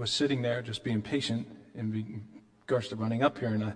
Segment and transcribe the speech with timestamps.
[0.00, 2.22] was sitting there just being patient in
[2.64, 3.74] regards to running up here, and I,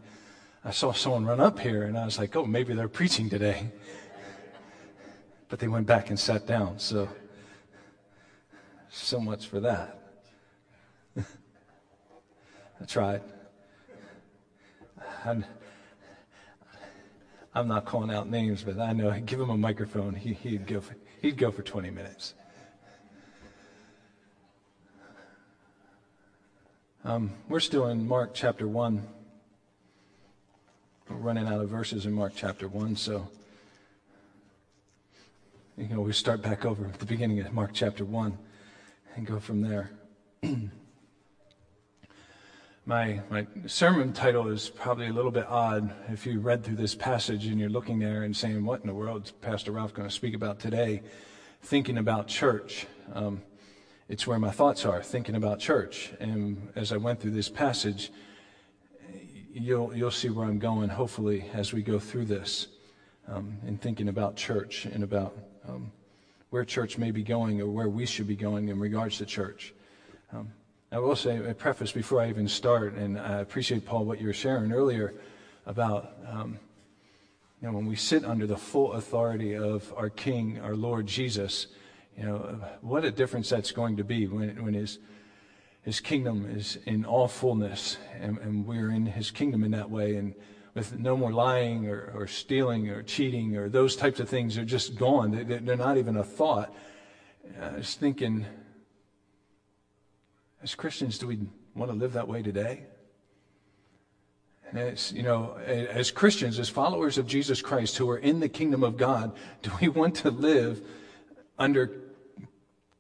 [0.65, 3.71] I saw someone run up here, and I was like, oh, maybe they're preaching today.
[5.51, 7.11] But they went back and sat down, so
[8.91, 9.99] so much for that.
[11.19, 11.25] I
[12.87, 13.21] tried.
[15.27, 15.45] I'm,
[17.55, 20.81] I'm, not calling out names, but I know give him a microphone, he, would go
[20.81, 22.35] for, he'd go for 20 minutes.
[27.07, 29.07] Um, we're still in Mark chapter 1.
[31.11, 33.29] We're running out of verses in Mark chapter 1, so
[35.77, 38.39] you know, we start back over at the beginning of Mark chapter 1
[39.17, 39.91] and go from there.
[42.87, 46.95] my, my sermon title is probably a little bit odd if you read through this
[46.95, 50.09] passage and you're looking there and saying, What in the world is Pastor Ralph going
[50.09, 51.03] to speak about today?
[51.61, 52.87] Thinking about church.
[53.13, 53.43] Um,
[54.09, 56.13] it's where my thoughts are, thinking about church.
[56.21, 58.11] And as I went through this passage,
[59.53, 62.69] you'll, you'll see where I'm going, hopefully, as we go through this
[63.29, 65.91] um, and thinking about church and about um,
[66.51, 69.75] where church may be going or where we should be going in regards to church.
[70.33, 70.53] Um,
[70.93, 74.27] I will say a preface before I even start, and I appreciate, Paul, what you
[74.27, 75.15] were sharing earlier
[75.67, 76.59] about um,
[77.61, 81.69] you know, when we sit under the full authority of our King, our Lord Jesus,
[82.17, 84.99] you know, what a difference that's going to be when, when his,
[85.83, 90.17] his kingdom is in all fullness and, and we're in his kingdom in that way.
[90.17, 90.35] And
[90.75, 94.65] with no more lying or, or stealing or cheating or those types of things are
[94.65, 95.31] just gone.
[95.31, 96.75] They, they're not even a thought.
[97.61, 98.45] I was thinking,
[100.63, 101.39] as Christians, do we
[101.75, 102.85] want to live that way today?
[104.71, 108.49] And as, you know, as Christians, as followers of Jesus Christ who are in the
[108.49, 110.83] kingdom of God, do we want to live
[111.59, 112.04] under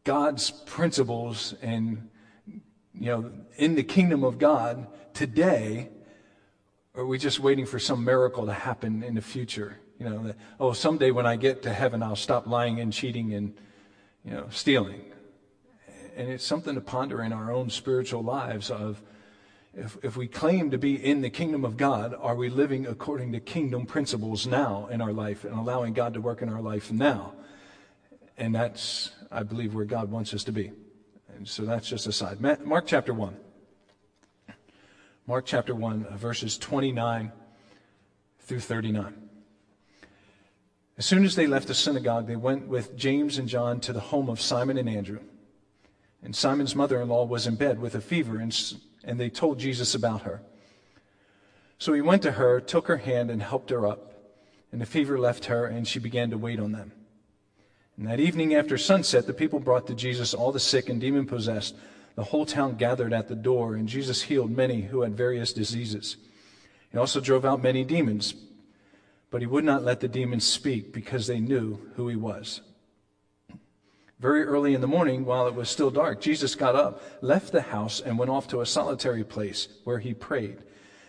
[0.04, 2.08] God's principles and,
[2.46, 5.88] you know, in the kingdom of God today
[6.96, 9.80] are we just waiting for some miracle to happen in the future?
[9.98, 13.34] You know, that, oh, someday when I get to heaven, I'll stop lying and cheating
[13.34, 13.52] and,
[14.24, 15.12] you know, stealing.
[16.16, 19.02] And it's something to ponder in our own spiritual lives of
[19.72, 23.32] if, if we claim to be in the kingdom of God, are we living according
[23.32, 26.92] to kingdom principles now in our life and allowing God to work in our life
[26.92, 27.32] now?
[28.36, 30.70] And that's, I believe, where God wants us to be.
[31.36, 32.40] And so that's just a side.
[32.40, 33.36] Mark chapter 1.
[35.26, 37.32] Mark chapter 1, uh, verses 29
[38.40, 39.14] through 39.
[40.96, 44.00] As soon as they left the synagogue, they went with James and John to the
[44.00, 45.20] home of Simon and Andrew.
[46.22, 49.58] And Simon's mother in law was in bed with a fever, and, and they told
[49.58, 50.42] Jesus about her.
[51.78, 54.12] So he went to her, took her hand, and helped her up.
[54.70, 56.92] And the fever left her, and she began to wait on them.
[57.96, 61.26] And that evening after sunset, the people brought to Jesus all the sick and demon
[61.26, 61.74] possessed
[62.14, 66.16] the whole town gathered at the door, and Jesus healed many who had various diseases.
[66.92, 68.34] He also drove out many demons,
[69.30, 72.60] but he would not let the demons speak because they knew who he was.
[74.20, 77.62] Very early in the morning, while it was still dark, Jesus got up, left the
[77.62, 80.58] house, and went off to a solitary place where he prayed.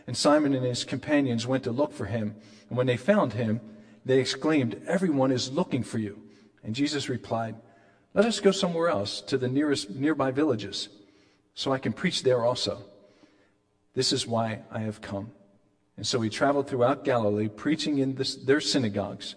[0.07, 2.35] And Simon and his companions went to look for him.
[2.67, 3.61] And when they found him,
[4.03, 6.24] they exclaimed, Everyone is looking for you.
[6.65, 7.55] And Jesus replied,
[8.15, 10.89] let us go somewhere else to the nearest nearby villages
[11.53, 12.81] so I can preach there also.
[13.93, 15.31] This is why I have come.
[15.95, 19.35] And so he traveled throughout Galilee, preaching in this, their synagogues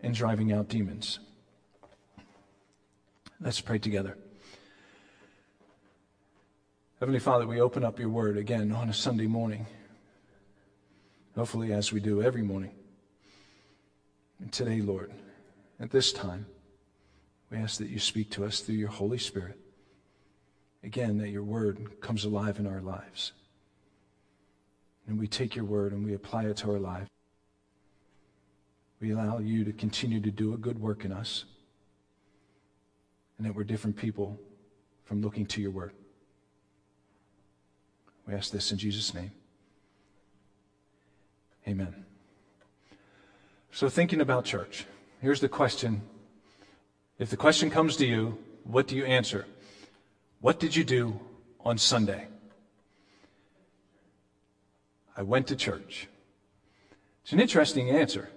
[0.00, 1.18] and driving out demons.
[3.40, 4.16] Let's pray together.
[7.00, 9.66] Heavenly Father, we open up your word again on a Sunday morning.
[11.34, 12.70] Hopefully, as we do every morning.
[14.38, 15.10] And today, Lord,
[15.82, 16.46] at this time,
[17.50, 19.58] we ask that you speak to us through your Holy Spirit.
[20.84, 23.32] Again, that your word comes alive in our lives.
[25.08, 27.08] And we take your word and we apply it to our lives.
[29.00, 31.44] We allow you to continue to do a good work in us.
[33.36, 34.38] And that we're different people
[35.04, 35.92] from looking to your word.
[38.26, 39.32] We ask this in Jesus' name.
[41.66, 42.04] Amen.
[43.72, 44.86] So, thinking about church,
[45.22, 46.02] here's the question
[47.18, 49.46] if the question comes to you, what do you answer?
[50.40, 51.20] What did you do
[51.60, 52.26] on Sunday?
[55.16, 56.08] I went to church.
[57.22, 58.30] It's an interesting answer.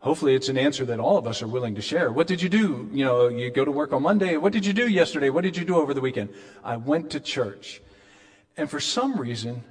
[0.00, 2.12] Hopefully, it's an answer that all of us are willing to share.
[2.12, 2.90] What did you do?
[2.92, 4.36] You know, you go to work on Monday.
[4.36, 5.30] What did you do yesterday?
[5.30, 6.28] What did you do over the weekend?
[6.62, 7.80] I went to church.
[8.56, 9.64] And for some reason,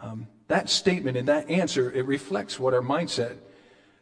[0.00, 3.38] um, that statement and that answer, it reflects what our mindset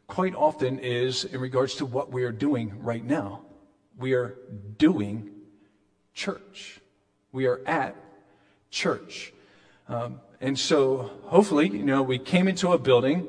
[0.07, 3.43] quite often is in regards to what we are doing right now.
[3.97, 4.37] We are
[4.77, 5.31] doing
[6.13, 6.81] church.
[7.33, 7.97] We are at
[8.71, 9.33] church.
[9.89, 13.29] Um, and so hopefully, you know, we came into a building.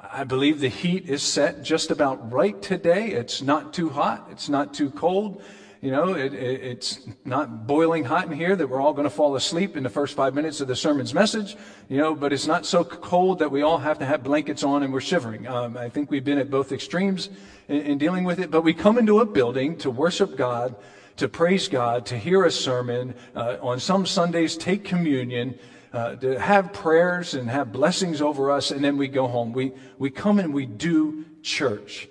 [0.00, 3.08] I believe the heat is set just about right today.
[3.08, 4.28] It's not too hot.
[4.30, 5.42] It's not too cold.
[5.82, 9.10] You know, it, it, it's not boiling hot in here that we're all going to
[9.10, 11.56] fall asleep in the first five minutes of the sermon's message,
[11.88, 14.84] you know, but it's not so cold that we all have to have blankets on
[14.84, 15.48] and we're shivering.
[15.48, 17.30] Um, I think we've been at both extremes
[17.66, 20.76] in, in dealing with it, but we come into a building to worship God,
[21.16, 25.58] to praise God, to hear a sermon, uh, on some Sundays take communion,
[25.92, 29.52] uh, to have prayers and have blessings over us, and then we go home.
[29.52, 32.08] We, we come and we do church.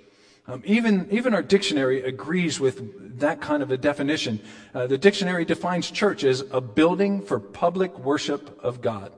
[0.48, 4.40] Um, even, even our dictionary agrees with that kind of a definition.
[4.74, 9.12] Uh, the dictionary defines church as a building for public worship of God,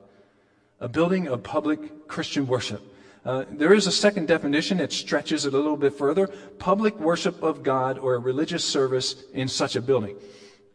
[0.79, 2.81] a building of public Christian worship.
[3.25, 6.27] Uh, there is a second definition that stretches it a little bit further
[6.59, 10.17] public worship of God or a religious service in such a building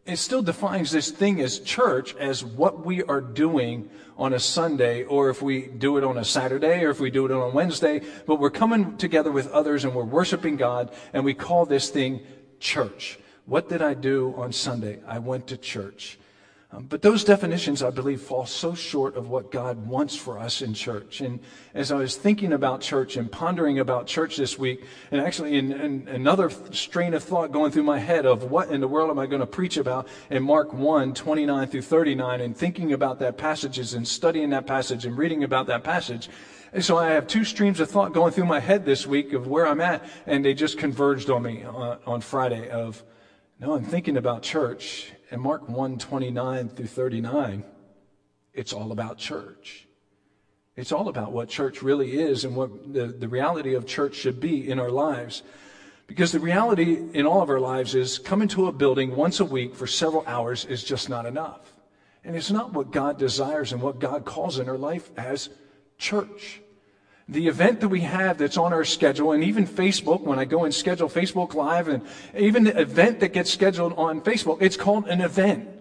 [0.09, 5.03] it still defines this thing as church as what we are doing on a Sunday,
[5.03, 7.53] or if we do it on a Saturday, or if we do it on a
[7.53, 11.89] Wednesday, but we're coming together with others and we're worshiping God, and we call this
[11.89, 12.21] thing
[12.59, 13.17] church.
[13.45, 14.99] What did I do on Sunday?
[15.07, 16.18] I went to church.
[16.71, 20.75] But those definitions, I believe, fall so short of what God wants for us in
[20.75, 21.19] church.
[21.19, 21.39] And
[21.73, 25.71] as I was thinking about church and pondering about church this week, and actually in,
[25.71, 29.17] in another strain of thought going through my head of what in the world am
[29.17, 33.35] I going to preach about in Mark 1, 29 through 39, and thinking about that
[33.35, 36.29] passages and studying that passage and reading about that passage.
[36.71, 39.47] And so I have two streams of thought going through my head this week of
[39.47, 43.03] where I'm at, and they just converged on me on, on Friday of,
[43.59, 47.63] no, I'm thinking about church in Mark 1 29 through 39,
[48.53, 49.87] it's all about church.
[50.75, 54.39] It's all about what church really is and what the, the reality of church should
[54.39, 55.43] be in our lives.
[56.07, 59.45] Because the reality in all of our lives is coming to a building once a
[59.45, 61.73] week for several hours is just not enough.
[62.23, 65.49] And it's not what God desires and what God calls in our life as
[65.97, 66.61] church
[67.29, 70.63] the event that we have that's on our schedule, and even Facebook, when I go
[70.63, 72.01] and schedule Facebook Live, and
[72.35, 75.78] even the event that gets scheduled on Facebook, it's called an event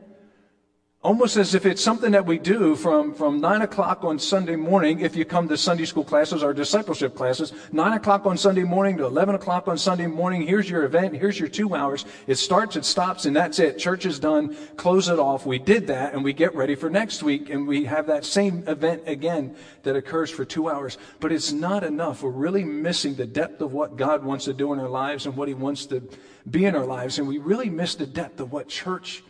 [1.00, 4.98] almost as if it's something that we do from, from 9 o'clock on Sunday morning,
[4.98, 8.96] if you come to Sunday school classes or discipleship classes, 9 o'clock on Sunday morning
[8.96, 12.04] to 11 o'clock on Sunday morning, here's your event, here's your two hours.
[12.26, 13.78] It starts, it stops, and that's it.
[13.78, 15.46] Church is done, close it off.
[15.46, 18.64] We did that, and we get ready for next week, and we have that same
[18.66, 19.54] event again
[19.84, 20.98] that occurs for two hours.
[21.20, 22.24] But it's not enough.
[22.24, 25.36] We're really missing the depth of what God wants to do in our lives and
[25.36, 26.02] what He wants to
[26.50, 29.22] be in our lives, and we really miss the depth of what church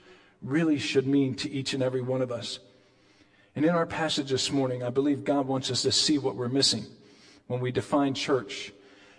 [0.43, 2.59] really should mean to each and every one of us.
[3.57, 6.49] And in our passage this morning, I believe God wants us to see what we're
[6.49, 6.87] missing
[7.49, 8.73] when we define church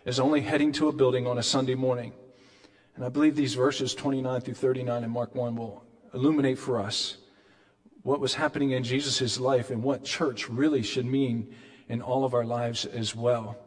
[0.05, 2.13] as only heading to a building on a Sunday morning.
[2.95, 5.83] And I believe these verses 29 through 39 in Mark 1 will
[6.13, 7.17] illuminate for us
[8.03, 11.53] what was happening in Jesus' life and what church really should mean
[11.89, 13.57] in all of our lives as well.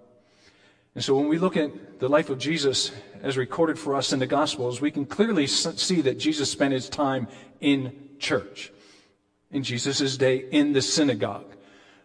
[0.94, 2.90] And so when we look at the life of Jesus
[3.22, 6.88] as recorded for us in the Gospels, we can clearly see that Jesus spent his
[6.88, 7.28] time
[7.60, 8.72] in church,
[9.50, 11.46] in Jesus' day in the synagogue.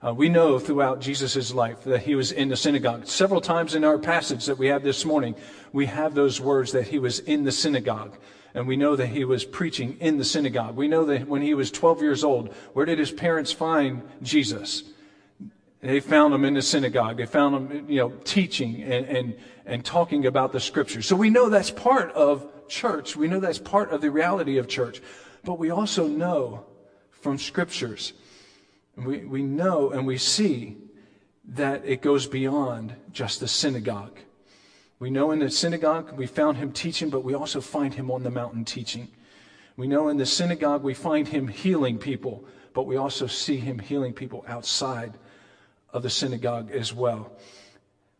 [0.05, 3.07] Uh, we know throughout Jesus' life that he was in the synagogue.
[3.07, 5.35] Several times in our passage that we have this morning,
[5.73, 8.15] we have those words that he was in the synagogue.
[8.53, 10.75] And we know that he was preaching in the synagogue.
[10.75, 14.83] We know that when he was 12 years old, where did his parents find Jesus?
[15.81, 17.17] They found him in the synagogue.
[17.17, 21.05] They found him, you know, teaching and, and, and talking about the scriptures.
[21.05, 23.15] So we know that's part of church.
[23.15, 25.01] We know that's part of the reality of church.
[25.43, 26.65] But we also know
[27.11, 28.13] from scriptures,
[28.95, 30.77] we, we know and we see
[31.49, 34.19] that it goes beyond just the synagogue.
[34.99, 38.23] We know in the synagogue we found him teaching, but we also find him on
[38.23, 39.09] the mountain teaching.
[39.77, 43.77] We know in the synagogue we find him healing people, but we also see him
[43.77, 45.13] healing people outside
[45.91, 47.31] of the synagogue as well.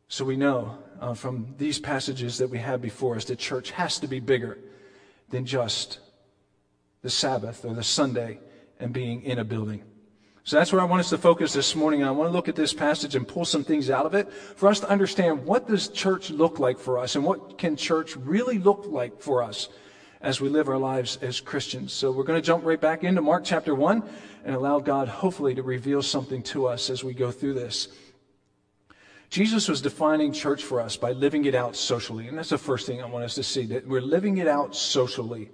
[0.08, 4.00] So we know uh, from these passages that we have before us that church has
[4.00, 4.58] to be bigger
[5.30, 6.00] than just
[7.02, 8.40] the Sabbath or the Sunday
[8.80, 9.84] and being in a building.
[10.44, 12.06] So that's where I want us to focus this morning.
[12.06, 14.70] I want to look at this passage and pull some things out of it for
[14.70, 18.58] us to understand what does church look like for us and what can church really
[18.58, 19.68] look like for us
[20.22, 21.92] as we live our lives as Christians.
[21.92, 24.02] So we're going to jump right back into Mark chapter 1
[24.48, 27.90] and allow God, hopefully, to reveal something to us as we go through this.
[29.30, 32.30] Jesus was defining church for us by living it out socially.
[32.30, 34.74] And that's the first thing I want us to see that we're living it out
[34.74, 35.50] socially.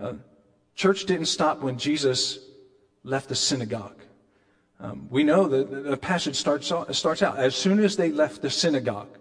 [0.00, 0.14] Uh,
[0.74, 2.40] church didn't stop when Jesus
[3.04, 4.02] left the synagogue.
[4.80, 8.50] Um, we know that the passage starts, starts out as soon as they left the
[8.50, 9.18] synagogue.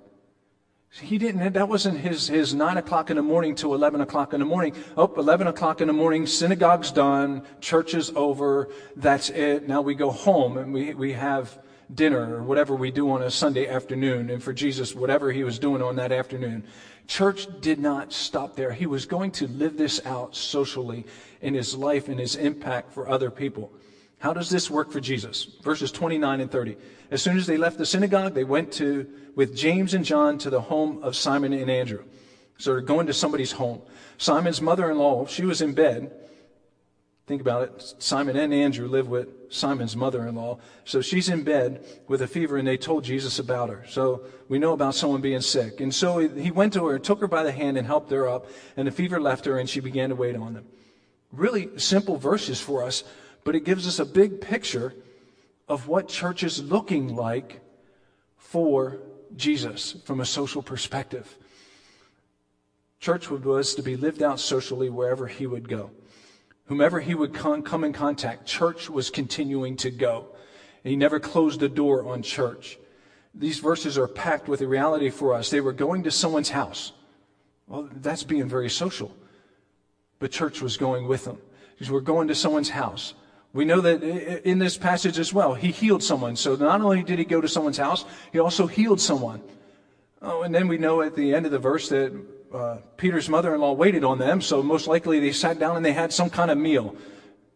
[1.01, 4.39] He didn't, that wasn't his, his 9 o'clock in the morning to 11 o'clock in
[4.39, 4.73] the morning.
[4.95, 9.67] Oh, 11 o'clock in the morning, synagogue's done, church is over, that's it.
[9.67, 11.59] Now we go home and we, we have
[11.93, 14.29] dinner or whatever we do on a Sunday afternoon.
[14.29, 16.63] And for Jesus, whatever he was doing on that afternoon.
[17.07, 18.71] Church did not stop there.
[18.71, 21.05] He was going to live this out socially
[21.41, 23.71] in his life and his impact for other people.
[24.19, 25.45] How does this work for Jesus?
[25.61, 26.77] Verses 29 and 30.
[27.11, 30.49] As soon as they left the synagogue, they went to, with James and John to
[30.49, 32.03] the home of Simon and Andrew.
[32.57, 33.81] So they're going to somebody's home.
[34.17, 36.11] Simon's mother in law, she was in bed.
[37.27, 37.95] Think about it.
[37.97, 40.59] Simon and Andrew live with Simon's mother in law.
[40.83, 43.83] So she's in bed with a fever, and they told Jesus about her.
[43.89, 45.81] So we know about someone being sick.
[45.81, 48.47] And so he went to her, took her by the hand, and helped her up.
[48.77, 50.67] And the fever left her, and she began to wait on them.
[51.31, 53.03] Really simple verses for us,
[53.45, 54.93] but it gives us a big picture
[55.69, 57.61] of what church is looking like
[58.35, 58.99] for
[59.37, 61.37] Jesus from a social perspective.
[62.99, 65.91] Church was to be lived out socially wherever he would go.
[66.65, 70.27] Whomever he would con- come in contact, church was continuing to go.
[70.83, 72.79] And he never closed the door on church.
[73.35, 75.51] These verses are packed with a reality for us.
[75.51, 76.93] They were going to someone's house.
[77.67, 79.15] Well, that's being very social.
[80.17, 81.37] But church was going with them.
[81.73, 83.13] Because we're going to someone's house.
[83.55, 84.03] We know that
[84.45, 86.35] in this passage as well, he healed someone.
[86.35, 89.41] So not only did he go to someone's house, he also healed someone.
[90.21, 92.11] Oh, and then we know at the end of the verse that
[92.53, 96.11] uh, Peter's mother-in-law waited on them, so most likely they sat down and they had
[96.11, 96.97] some kind of meal.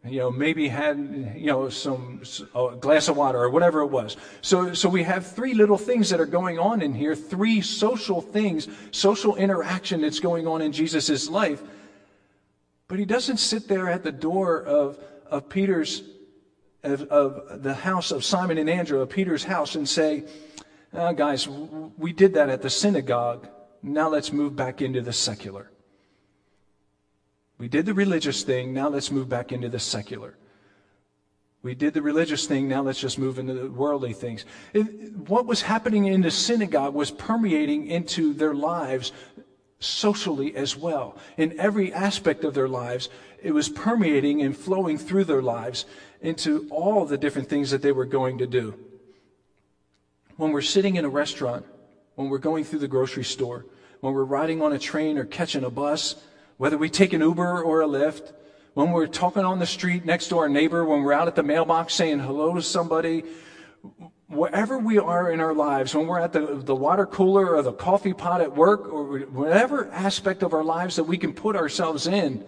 [0.05, 2.21] You know, maybe had you know some
[2.55, 4.15] a glass of water or whatever it was.
[4.39, 8.21] So, so we have three little things that are going on in here, three social
[8.21, 11.61] things, social interaction that's going on in Jesus' life.
[12.87, 14.97] But he doesn't sit there at the door of
[15.31, 16.03] of Peter's,
[16.83, 20.25] of, of, the house of Simon and Andrew, of Peter's house, and say,
[20.93, 23.47] oh, guys, we did that at the synagogue.
[23.81, 25.71] Now let's move back into the secular.
[27.57, 28.73] We did the religious thing.
[28.73, 30.37] Now let's move back into the secular.
[31.61, 32.69] We did the religious thing.
[32.69, 34.45] Now let's just move into the worldly things.
[34.73, 39.11] It, what was happening in the synagogue was permeating into their lives
[39.79, 41.17] socially as well.
[41.37, 43.09] In every aspect of their lives,
[43.41, 45.85] it was permeating and flowing through their lives
[46.21, 48.75] into all the different things that they were going to do.
[50.37, 51.65] When we're sitting in a restaurant,
[52.15, 53.65] when we're going through the grocery store,
[54.01, 56.15] when we're riding on a train or catching a bus,
[56.57, 58.33] whether we take an Uber or a Lyft,
[58.73, 61.43] when we're talking on the street next to our neighbor, when we're out at the
[61.43, 63.23] mailbox saying hello to somebody,
[64.27, 67.73] wherever we are in our lives, when we're at the, the water cooler or the
[67.73, 72.07] coffee pot at work or whatever aspect of our lives that we can put ourselves
[72.07, 72.45] in,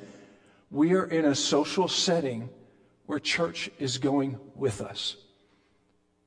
[0.72, 2.50] we are in a social setting
[3.06, 5.18] where church is going with us.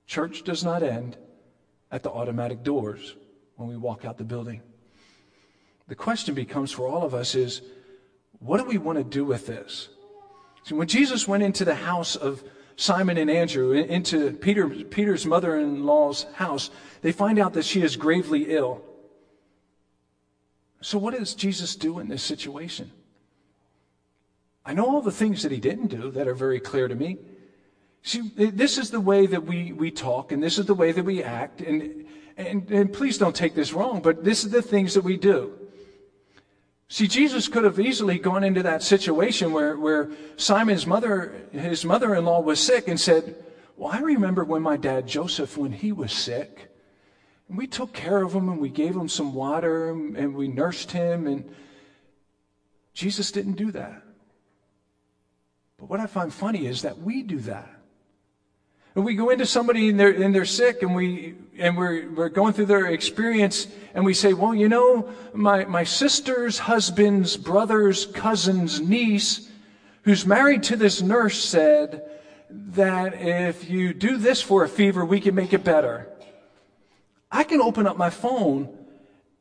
[0.07, 1.17] Church does not end
[1.91, 3.17] at the automatic doors
[3.57, 4.61] when we walk out the building.
[5.89, 7.63] The question becomes for all of us is,
[8.39, 9.89] what do we want to do with this?
[10.65, 12.45] See, when Jesus went into the house of
[12.77, 16.71] Simon and Andrew into Peter, Peter's mother in law's house,
[17.01, 18.83] they find out that she is gravely ill.
[20.81, 22.91] So, what does Jesus do in this situation?
[24.67, 27.19] I know all the things that he didn't do that are very clear to me.
[28.03, 31.05] See, this is the way that we, we talk, and this is the way that
[31.05, 32.05] we act, and,
[32.37, 35.53] and, and please don't take this wrong, but this is the things that we do.
[36.89, 42.41] See, Jesus could have easily gone into that situation where, where Simon's mother, his mother-in-law
[42.43, 43.43] was sick and said,
[43.77, 46.71] well, I remember when my dad Joseph, when he was sick,
[47.49, 50.93] and we took care of him and we gave him some water and we nursed
[50.93, 51.53] him and
[52.93, 54.04] Jesus didn't do that.
[55.85, 57.69] But what I find funny is that we do that.
[58.95, 62.29] And we go into somebody and they're, and they're sick and, we, and we're, we're
[62.31, 68.07] going through their experience and we say, well, you know, my, my sister's husband's brother's
[68.07, 69.51] cousin's niece,
[70.05, 72.11] who's married to this nurse, said
[72.49, 76.09] that if you do this for a fever, we can make it better.
[77.31, 78.75] I can open up my phone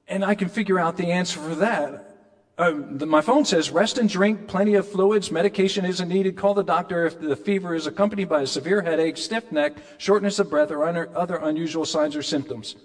[0.10, 2.13] and I can figure out the answer for that.
[2.56, 5.32] Uh, the, my phone says rest and drink plenty of fluids.
[5.32, 6.38] Medication isn't needed.
[6.38, 10.38] Call the doctor if the fever is accompanied by a severe headache, stiff neck, shortness
[10.38, 10.86] of breath, or
[11.18, 12.76] other unusual signs or symptoms.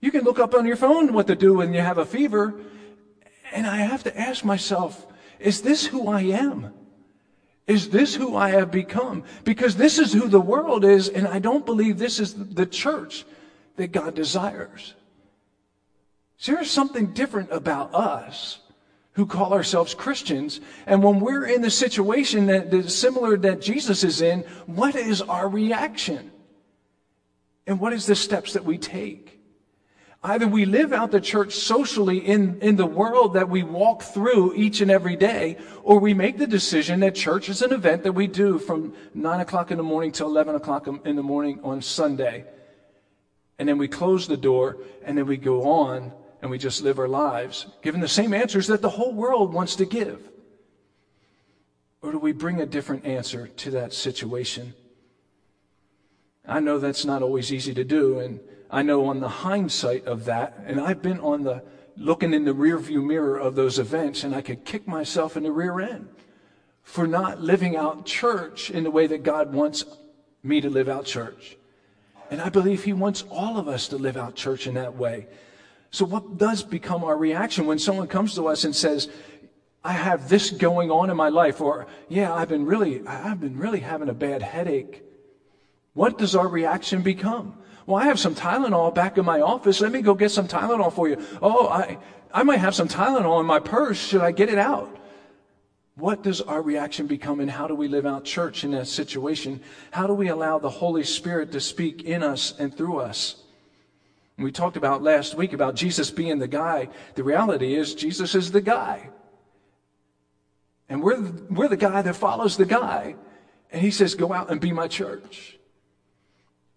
[0.00, 2.54] You can look up on your phone what to do when you have a fever.
[3.52, 5.06] And I have to ask myself,
[5.38, 6.74] is this who I am?
[7.66, 9.24] Is this who I have become?
[9.44, 13.24] Because this is who the world is, and I don't believe this is the church
[13.76, 14.94] that God desires.
[16.38, 18.58] So there's something different about us
[19.12, 20.60] who call ourselves Christians.
[20.86, 25.22] And when we're in the situation that is similar that Jesus is in, what is
[25.22, 26.30] our reaction?
[27.66, 29.40] And what is the steps that we take?
[30.22, 34.54] Either we live out the church socially in, in the world that we walk through
[34.54, 38.12] each and every day, or we make the decision that church is an event that
[38.12, 41.80] we do from 9 o'clock in the morning to 11 o'clock in the morning on
[41.80, 42.44] Sunday.
[43.58, 46.12] And then we close the door, and then we go on
[46.42, 49.76] and we just live our lives, giving the same answers that the whole world wants
[49.76, 50.20] to give.
[52.02, 54.74] Or do we bring a different answer to that situation?
[56.46, 58.40] I know that's not always easy to do, and
[58.70, 61.64] I know on the hindsight of that, and I've been on the
[61.96, 65.50] looking in the rearview mirror of those events, and I could kick myself in the
[65.50, 66.08] rear end
[66.82, 69.84] for not living out church in the way that God wants
[70.42, 71.56] me to live out church.
[72.30, 75.26] And I believe He wants all of us to live out church in that way.
[75.96, 79.08] So, what does become our reaction when someone comes to us and says,
[79.82, 83.56] I have this going on in my life, or yeah, I've been really, I've been
[83.56, 85.02] really having a bad headache.
[85.94, 87.56] What does our reaction become?
[87.86, 89.80] Well, I have some Tylenol back in my office.
[89.80, 91.16] Let me go get some Tylenol for you.
[91.40, 91.96] Oh, I,
[92.30, 93.96] I might have some Tylenol in my purse.
[93.96, 94.94] Should I get it out?
[95.94, 99.62] What does our reaction become and how do we live out church in that situation?
[99.92, 103.44] How do we allow the Holy Spirit to speak in us and through us?
[104.38, 106.88] We talked about last week about Jesus being the guy.
[107.14, 109.08] The reality is Jesus is the guy.
[110.88, 113.16] And we're, we're the guy that follows the guy.
[113.72, 115.58] And he says, go out and be my church.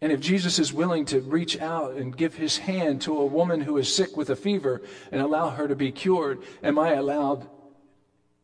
[0.01, 3.59] And if Jesus is willing to reach out and give his hand to a woman
[3.59, 7.49] who is sick with a fever and allow her to be cured, am I allowed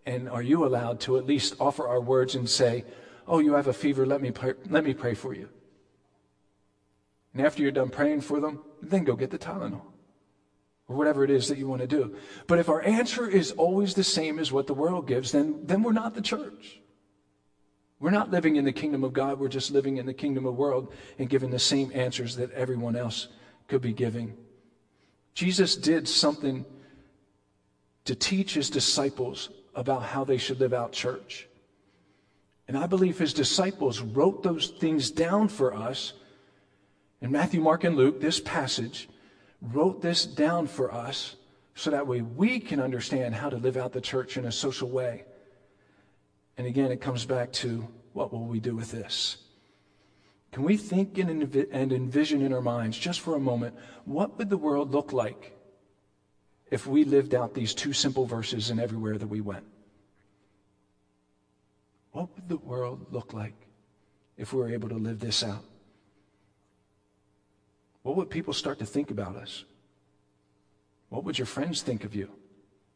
[0.05, 2.85] and are you allowed to at least offer our words and say,
[3.27, 5.49] Oh, you have a fever, let me pray, let me pray for you?
[7.33, 9.81] And after you're done praying for them, then go get the Tylenol
[10.87, 12.15] or whatever it is that you want to do.
[12.47, 15.81] But if our answer is always the same as what the world gives, then, then
[15.81, 16.79] we're not the church.
[17.99, 20.55] We're not living in the kingdom of God, we're just living in the kingdom of
[20.55, 23.29] world and giving the same answers that everyone else
[23.67, 24.35] could be giving.
[25.33, 26.65] Jesus did something
[28.05, 31.47] to teach his disciples about how they should live out church.
[32.67, 36.13] And I believe his disciples wrote those things down for us.
[37.21, 39.09] In Matthew, Mark, and Luke, this passage
[39.61, 41.35] wrote this down for us
[41.73, 44.89] so that way we can understand how to live out the church in a social
[44.89, 45.23] way.
[46.57, 49.37] And again, it comes back to what will we do with this?
[50.51, 51.31] Can we think and
[51.91, 53.75] envision in our minds, just for a moment,
[54.05, 55.57] what would the world look like
[56.71, 59.65] if we lived out these two simple verses in everywhere that we went?
[62.11, 63.67] What would the world look like
[64.37, 65.65] if we were able to live this out?
[68.05, 69.65] What would people start to think about us?
[71.09, 72.29] What would your friends think of you?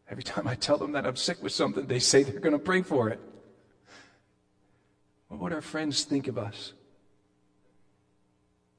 [0.08, 2.60] Every time I tell them that I'm sick with something, they say they're going to
[2.60, 3.20] pray for it.
[5.28, 6.74] What would our friends think of us?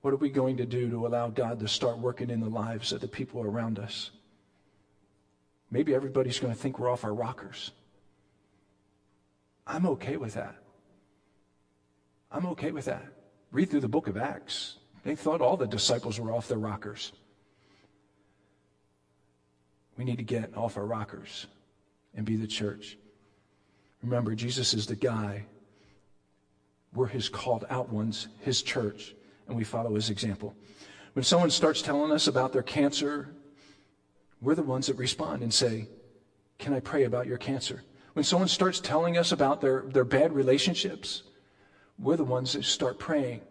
[0.02, 2.92] What are we going to do to allow God to start working in the lives
[2.92, 4.12] of the people around us?
[5.68, 7.72] Maybe everybody's going to think we're off our rockers.
[9.66, 10.54] I'm okay with that.
[12.30, 13.04] I'm okay with that.
[13.50, 14.76] Read through the book of Acts.
[15.04, 17.12] They thought all the disciples were off their rockers.
[19.96, 21.46] We need to get off our rockers
[22.14, 22.96] and be the church.
[24.02, 25.44] Remember, Jesus is the guy
[26.92, 29.14] we're his called out ones, his church,
[29.46, 30.54] and we follow his example.
[31.12, 33.28] When someone starts telling us about their cancer,
[34.40, 35.88] we're the ones that respond and say,
[36.58, 37.82] Can I pray about your cancer?
[38.14, 41.22] When someone starts telling us about their, their bad relationships,
[41.98, 43.42] we're the ones that start praying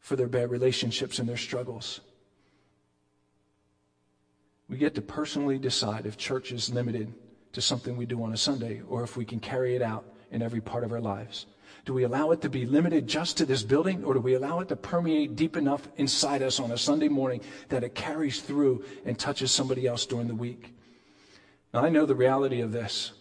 [0.00, 2.00] for their bad relationships and their struggles.
[4.68, 7.12] We get to personally decide if church is limited
[7.52, 10.42] to something we do on a Sunday or if we can carry it out in
[10.42, 11.46] every part of our lives.
[11.84, 14.60] Do we allow it to be limited just to this building, or do we allow
[14.60, 18.84] it to permeate deep enough inside us on a Sunday morning that it carries through
[19.04, 20.74] and touches somebody else during the week?
[21.72, 23.12] Now, I know the reality of this.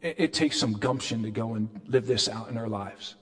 [0.00, 3.16] It, it takes some gumption to go and live this out in our lives.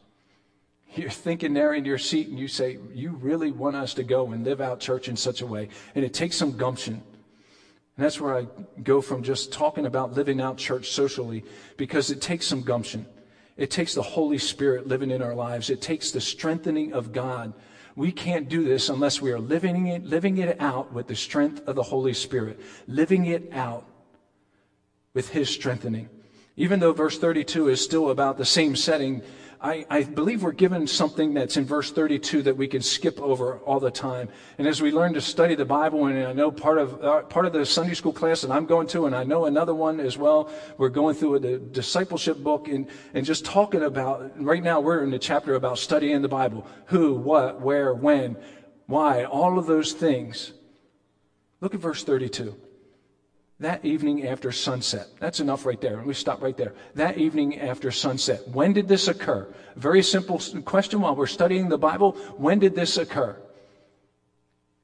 [0.98, 4.32] You're thinking there in your seat and you say, You really want us to go
[4.32, 5.68] and live out church in such a way.
[5.94, 6.94] And it takes some gumption.
[6.94, 8.46] And that's where I
[8.82, 11.44] go from just talking about living out church socially
[11.76, 13.06] because it takes some gumption.
[13.56, 15.70] It takes the Holy Spirit living in our lives.
[15.70, 17.52] It takes the strengthening of God.
[17.94, 21.66] We can't do this unless we are living it, living it out with the strength
[21.68, 23.84] of the Holy Spirit, living it out
[25.14, 26.08] with His strengthening.
[26.56, 29.22] Even though verse 32 is still about the same setting,
[29.60, 33.58] I, I, believe we're given something that's in verse 32 that we can skip over
[33.58, 34.28] all the time.
[34.56, 37.44] And as we learn to study the Bible, and I know part of, uh, part
[37.44, 40.16] of the Sunday school class that I'm going to, and I know another one as
[40.16, 45.02] well, we're going through the discipleship book and, and just talking about, right now we're
[45.02, 46.64] in the chapter about studying the Bible.
[46.86, 48.36] Who, what, where, when,
[48.86, 50.52] why, all of those things.
[51.60, 52.56] Look at verse 32.
[53.60, 55.08] That evening after sunset.
[55.18, 55.96] That's enough right there.
[55.96, 56.74] Let me stop right there.
[56.94, 58.46] That evening after sunset.
[58.48, 59.52] When did this occur?
[59.74, 62.12] Very simple question while we're studying the Bible.
[62.36, 63.36] When did this occur?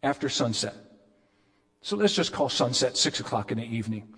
[0.03, 0.75] After sunset.
[1.83, 4.09] So let's just call sunset six o'clock in the evening.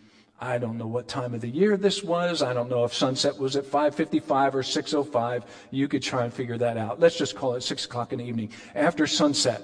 [0.40, 2.42] I don't know what time of the year this was.
[2.42, 5.44] I don't know if sunset was at 5:55 or 6:05.
[5.70, 6.98] You could try and figure that out.
[6.98, 8.52] Let's just call it six o'clock in the evening.
[8.74, 9.62] After sunset,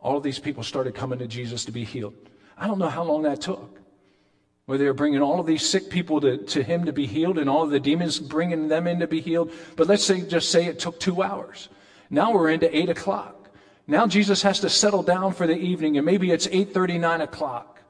[0.00, 2.27] all of these people started coming to Jesus to be healed.
[2.58, 3.78] I don't know how long that took.
[4.66, 7.38] Where they were bringing all of these sick people to, to him to be healed
[7.38, 9.52] and all of the demons bringing them in to be healed.
[9.76, 11.68] But let's say, just say it took two hours.
[12.10, 13.48] Now we're into eight o'clock.
[13.86, 17.80] Now Jesus has to settle down for the evening and maybe it's 8.39 o'clock.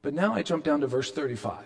[0.00, 1.64] But now I jump down to verse 35.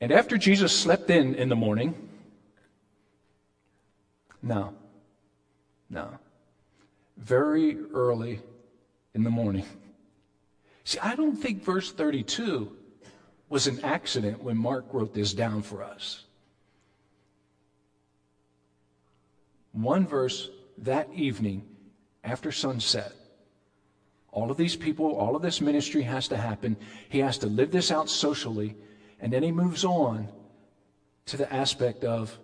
[0.00, 2.08] And after Jesus slept in in the morning,
[4.42, 4.74] no.
[5.92, 6.08] No.
[7.18, 8.40] Very early
[9.14, 9.66] in the morning.
[10.84, 12.74] See, I don't think verse 32
[13.50, 16.24] was an accident when Mark wrote this down for us.
[19.72, 21.62] One verse that evening
[22.24, 23.12] after sunset.
[24.30, 26.78] All of these people, all of this ministry has to happen.
[27.10, 28.74] He has to live this out socially.
[29.20, 30.28] And then he moves on
[31.26, 32.38] to the aspect of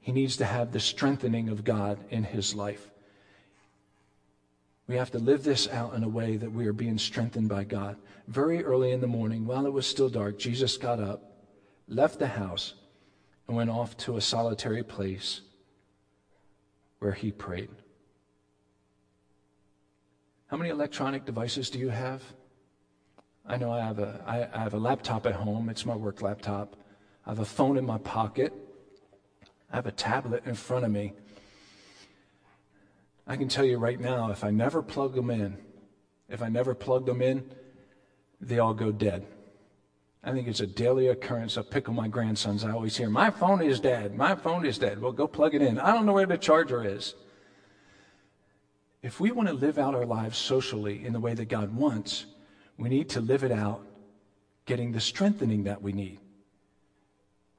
[0.00, 2.90] he needs to have the strengthening of God in his life.
[4.88, 7.64] We have to live this out in a way that we are being strengthened by
[7.64, 7.96] God.
[8.26, 11.46] Very early in the morning, while it was still dark, Jesus got up,
[11.86, 12.74] left the house,
[13.46, 15.42] and went off to a solitary place
[16.98, 17.70] where he prayed.
[20.46, 22.22] How many electronic devices do you have?
[23.46, 25.68] I know I have a, I, I have a laptop at home.
[25.68, 26.76] It's my work laptop.
[27.26, 28.52] I have a phone in my pocket.
[29.70, 31.12] I have a tablet in front of me.
[33.26, 35.56] I can tell you right now, if I never plug them in,
[36.28, 37.48] if I never plug them in,
[38.40, 39.26] they all go dead.
[40.24, 41.56] I think it's a daily occurrence.
[41.56, 42.64] I pick on my grandsons.
[42.64, 44.16] I always hear, My phone is dead.
[44.16, 45.00] My phone is dead.
[45.00, 45.78] Well, go plug it in.
[45.78, 47.14] I don't know where the charger is.
[49.02, 52.26] If we want to live out our lives socially in the way that God wants,
[52.76, 53.86] we need to live it out
[54.66, 56.18] getting the strengthening that we need.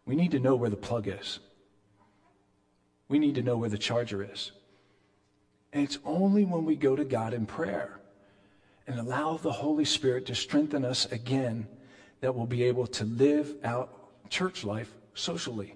[0.05, 1.39] We need to know where the plug is
[3.11, 4.51] we need to know where the charger is.
[5.73, 7.99] And it's only when we go to God in prayer
[8.87, 11.67] and allow the Holy Spirit to strengthen us again
[12.21, 15.75] that we'll be able to live out church life socially.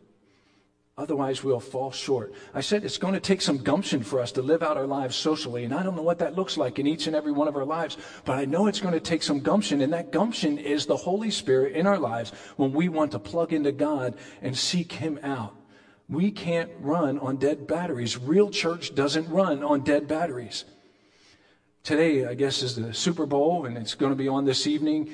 [0.97, 2.33] Otherwise, we'll fall short.
[2.53, 5.17] I said it's going to take some gumption for us to live out our lives
[5.17, 7.57] socially, and I don't know what that looks like in each and every one of
[7.57, 10.85] our lives, but I know it's going to take some gumption, and that gumption is
[10.85, 14.93] the Holy Spirit in our lives when we want to plug into God and seek
[14.93, 15.53] Him out.
[16.07, 18.17] We can't run on dead batteries.
[18.17, 20.65] Real church doesn't run on dead batteries.
[21.83, 25.11] Today, I guess, is the Super Bowl, and it's going to be on this evening.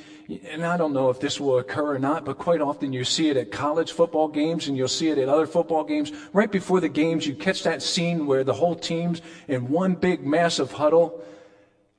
[0.49, 3.29] And I don't know if this will occur or not, but quite often you see
[3.29, 6.13] it at college football games and you'll see it at other football games.
[6.31, 10.25] Right before the games, you catch that scene where the whole team's in one big
[10.25, 11.21] massive huddle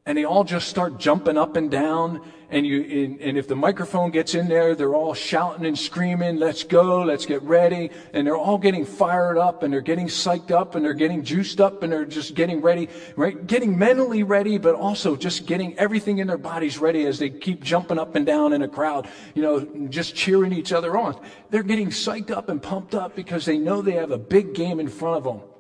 [0.05, 3.55] and they all just start jumping up and down and you and, and, if the
[3.55, 8.27] microphone gets in there they're all shouting and screaming let's go let's get ready and
[8.27, 11.83] they're all getting fired up and they're getting psyched up and they're getting juiced up
[11.83, 16.27] and they're just getting ready right getting mentally ready but also just getting everything in
[16.27, 19.61] their bodies ready as they keep jumping up and down in a crowd you know
[19.89, 21.19] just cheering each other on.
[21.51, 24.81] They're getting psyched up and pumped up because they know they have a big game
[24.81, 25.52] in front of them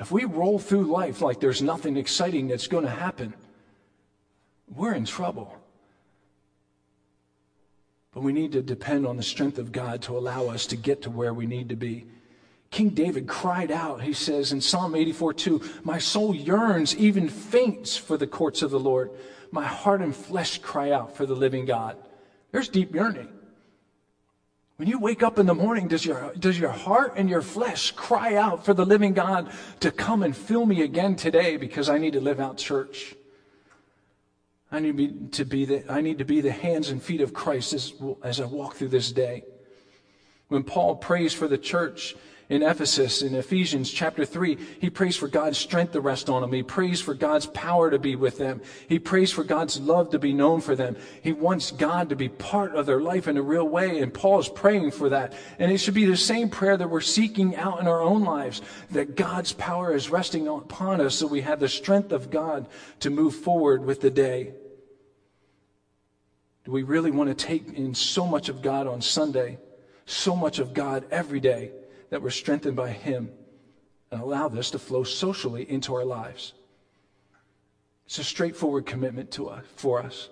[0.00, 3.34] if we roll through life like there's nothing exciting that's going to happen,
[4.74, 5.54] we're in trouble.
[8.12, 11.02] But we need to depend on the strength of God to allow us to get
[11.02, 12.06] to where we need to be.
[12.70, 17.96] King David cried out, he says in Psalm 84 2, My soul yearns, even faints
[17.96, 19.10] for the courts of the Lord.
[19.50, 21.96] My heart and flesh cry out for the living God.
[22.52, 23.28] There's deep yearning.
[24.80, 27.90] When you wake up in the morning, does your, does your heart and your flesh
[27.90, 31.98] cry out for the living God to come and fill me again today because I
[31.98, 33.14] need to live out church?
[34.72, 37.74] I need to be the, I need to be the hands and feet of Christ
[37.74, 37.92] as,
[38.24, 39.44] as I walk through this day.
[40.48, 42.16] When Paul prays for the church,
[42.50, 46.52] in Ephesus, in Ephesians chapter 3, he prays for God's strength to rest on them.
[46.52, 48.60] He prays for God's power to be with them.
[48.88, 50.96] He prays for God's love to be known for them.
[51.22, 54.40] He wants God to be part of their life in a real way, and Paul
[54.40, 55.32] is praying for that.
[55.60, 58.62] And it should be the same prayer that we're seeking out in our own lives,
[58.90, 62.66] that God's power is resting upon us so we have the strength of God
[62.98, 64.54] to move forward with the day.
[66.64, 69.58] Do we really want to take in so much of God on Sunday,
[70.04, 71.70] so much of God every day?
[72.10, 73.30] That we're strengthened by Him
[74.10, 76.52] and allow this to flow socially into our lives.
[78.06, 80.28] It's a straightforward commitment to us, for us.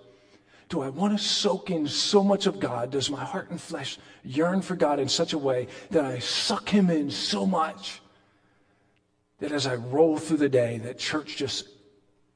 [0.69, 2.91] Do I want to soak in so much of God?
[2.91, 6.69] Does my heart and flesh yearn for God in such a way that I suck
[6.69, 8.03] Him in so much
[9.39, 11.69] that as I roll through the day, that church just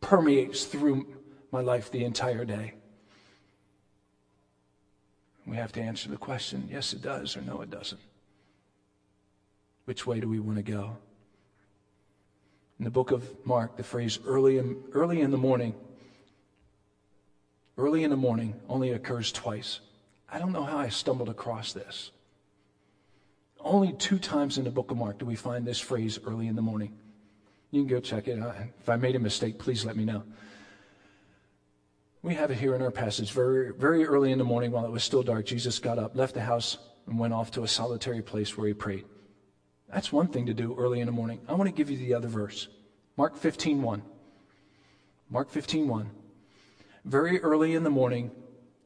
[0.00, 1.09] permeates through
[1.50, 2.74] my life the entire day?
[5.44, 8.00] We have to answer the question yes, it does, or no, it doesn't.
[9.85, 10.97] Which way do we want to go?
[12.79, 15.75] In the book of Mark, the phrase early in, early in the morning,
[17.77, 19.81] early in the morning only occurs twice.
[20.31, 22.11] I don't know how I stumbled across this.
[23.61, 26.57] Only two times in the book of Mark do we find this phrase early in
[26.57, 26.92] the morning.
[27.71, 28.57] You can go check it out.
[28.81, 30.25] If I made a mistake, please let me know.
[32.23, 33.33] We have it here in our passage.
[33.33, 36.35] Very, very early in the morning, while it was still dark, Jesus got up, left
[36.35, 39.05] the house, and went off to a solitary place where he prayed.
[39.92, 41.40] That's one thing to do early in the morning.
[41.46, 42.68] I want to give you the other verse.
[43.16, 44.02] Mark 15, 1.
[45.28, 46.11] Mark 15, 1.
[47.05, 48.31] Very early in the morning,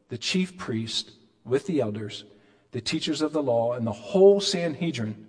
[0.08, 1.12] the chief priest
[1.44, 2.24] with the elders,
[2.72, 5.26] the teachers of the law, and the whole Sanhedrin,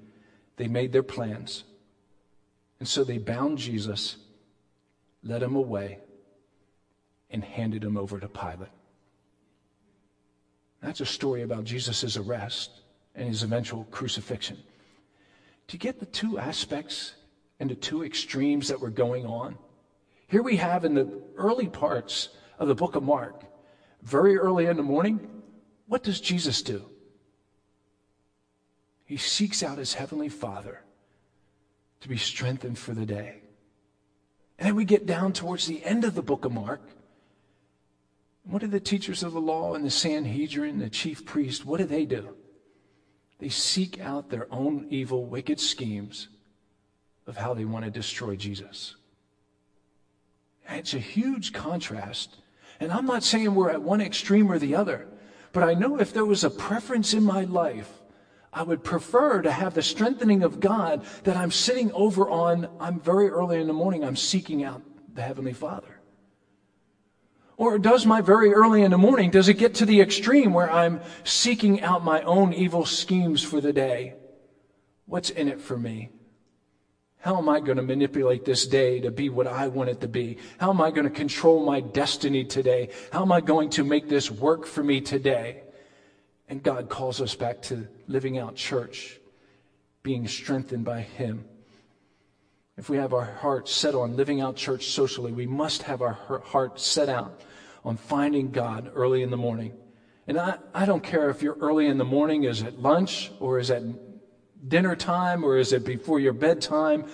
[0.55, 1.63] they made their plans.
[2.79, 4.17] And so they bound Jesus,
[5.23, 5.99] led him away,
[7.29, 8.69] and handed him over to Pilate.
[10.81, 12.81] That's a story about Jesus' arrest
[13.13, 14.57] and his eventual crucifixion.
[15.67, 17.13] Do you get the two aspects
[17.59, 19.57] and the two extremes that were going on?
[20.27, 23.43] Here we have in the early parts of the book of Mark,
[24.01, 25.29] very early in the morning,
[25.87, 26.85] what does Jesus do?
[29.05, 30.81] He seeks out his heavenly Father
[32.01, 33.41] to be strengthened for the day.
[34.59, 36.81] And then we get down towards the end of the book of Mark,
[38.43, 41.85] what do the teachers of the law and the Sanhedrin, the chief priest, what do
[41.85, 42.35] they do?
[43.39, 46.27] They seek out their own evil, wicked schemes
[47.27, 48.95] of how they want to destroy Jesus.
[50.69, 52.37] It's a huge contrast.
[52.79, 55.07] And I'm not saying we're at one extreme or the other,
[55.51, 57.91] but I know if there was a preference in my life,
[58.53, 62.67] I would prefer to have the strengthening of God that I'm sitting over on.
[62.79, 64.81] I'm very early in the morning, I'm seeking out
[65.13, 65.96] the Heavenly Father.
[67.57, 70.71] Or does my very early in the morning, does it get to the extreme where
[70.71, 74.13] I'm seeking out my own evil schemes for the day?
[75.07, 76.11] What's in it for me?
[77.19, 80.07] How am I going to manipulate this day to be what I want it to
[80.07, 80.37] be?
[80.59, 82.89] How am I going to control my destiny today?
[83.11, 85.63] How am I going to make this work for me today?
[86.47, 89.19] And God calls us back to living out church,
[90.03, 91.43] being strengthened by Him.
[92.77, 96.13] If we have our heart set on living out church socially, we must have our
[96.45, 97.41] heart set out
[97.83, 99.73] on finding God early in the morning.
[100.27, 103.57] And I, I don't care if you're early in the morning, is it lunch or
[103.57, 103.81] is it
[104.67, 107.05] dinner time or is it before your bedtime?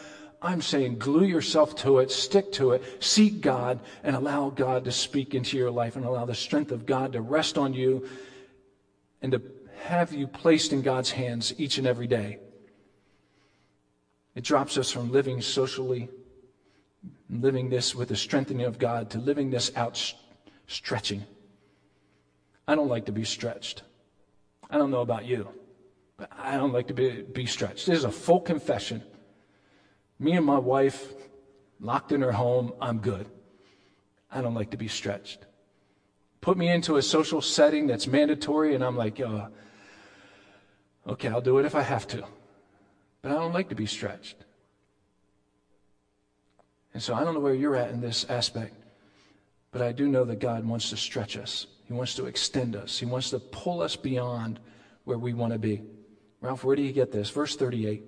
[0.41, 4.91] I'm saying glue yourself to it, stick to it, seek God, and allow God to
[4.91, 8.05] speak into your life and allow the strength of God to rest on you
[9.21, 9.41] and to
[9.83, 12.39] have you placed in God's hands each and every day.
[14.35, 16.09] It drops us from living socially,
[17.29, 20.13] living this with the strengthening of God, to living this out
[20.67, 21.23] stretching.
[22.67, 23.83] I don't like to be stretched.
[24.69, 25.49] I don't know about you,
[26.17, 27.85] but I don't like to be, be stretched.
[27.85, 29.03] This is a full confession.
[30.17, 31.13] Me and my wife,
[31.79, 33.27] locked in her home, I'm good.
[34.31, 35.45] I don't like to be stretched.
[36.41, 39.47] Put me into a social setting that's mandatory, and I'm like, uh,
[41.07, 42.25] okay, I'll do it if I have to.
[43.23, 44.35] But I don't like to be stretched.
[46.93, 48.75] And so I don't know where you're at in this aspect,
[49.71, 51.65] but I do know that God wants to stretch us.
[51.85, 52.99] He wants to extend us.
[52.99, 54.59] He wants to pull us beyond
[55.05, 55.81] where we want to be.
[56.41, 57.29] Ralph, where do you get this?
[57.29, 58.03] Verse 38.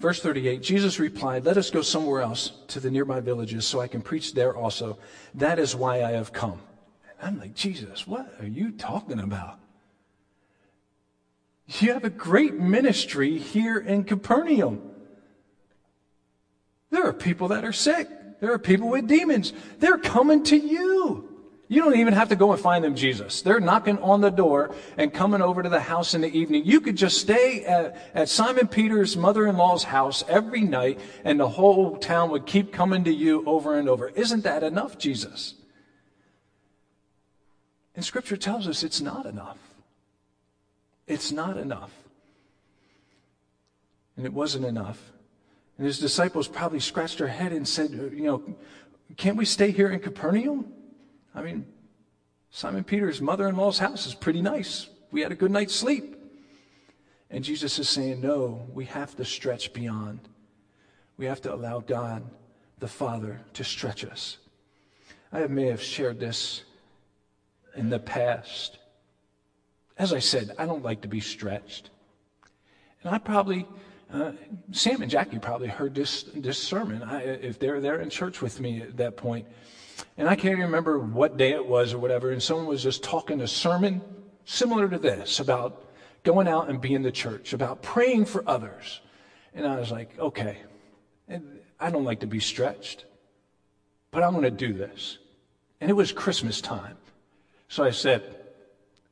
[0.00, 3.88] Verse 38 Jesus replied, Let us go somewhere else to the nearby villages so I
[3.88, 4.98] can preach there also.
[5.34, 6.60] That is why I have come.
[7.20, 9.60] And I'm like, Jesus, what are you talking about?
[11.66, 14.82] You have a great ministry here in Capernaum.
[16.90, 18.08] There are people that are sick.
[18.40, 19.52] There are people with demons.
[19.78, 21.30] They're coming to you.
[21.66, 23.40] You don't even have to go and find them Jesus.
[23.40, 26.64] They're knocking on the door and coming over to the house in the evening.
[26.66, 31.40] You could just stay at, at Simon Peter's mother in law's house every night, and
[31.40, 34.08] the whole town would keep coming to you over and over.
[34.08, 35.54] Isn't that enough, Jesus?
[37.96, 39.58] And Scripture tells us it's not enough.
[41.06, 41.92] It's not enough.
[44.16, 45.12] And it wasn't enough.
[45.76, 48.56] And his disciples probably scratched their head and said, uh, You know,
[49.16, 50.72] can't we stay here in Capernaum?
[51.34, 51.66] I mean,
[52.50, 54.88] Simon Peter's mother in law's house is pretty nice.
[55.10, 56.16] We had a good night's sleep.
[57.30, 60.20] And Jesus is saying, No, we have to stretch beyond.
[61.16, 62.22] We have to allow God,
[62.78, 64.38] the Father, to stretch us.
[65.32, 66.62] I may have shared this
[67.74, 68.78] in the past.
[69.96, 71.90] As I said, I don't like to be stretched.
[73.02, 73.66] And I probably,
[74.12, 74.32] uh,
[74.72, 78.60] Sam and Jackie probably heard this, this sermon I, if they're there in church with
[78.60, 79.46] me at that point.
[80.16, 83.40] And I can't remember what day it was or whatever, and someone was just talking
[83.40, 84.02] a sermon
[84.44, 85.84] similar to this about
[86.24, 89.00] going out and being the church, about praying for others.
[89.54, 90.58] And I was like, okay,
[91.78, 93.04] I don't like to be stretched,
[94.10, 95.18] but I'm going to do this.
[95.80, 96.96] And it was Christmas time.
[97.68, 98.22] So I said,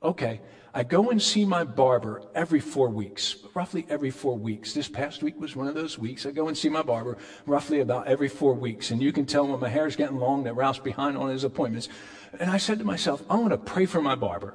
[0.02, 0.40] okay,
[0.74, 4.72] I go and see my barber every four weeks, roughly every four weeks.
[4.72, 6.24] This past week was one of those weeks.
[6.24, 8.90] I go and see my barber roughly about every four weeks.
[8.90, 11.44] And you can tell when my hair is getting long that Ralph's behind on his
[11.44, 11.90] appointments.
[12.40, 14.54] And I said to myself, I'm going to pray for my barber.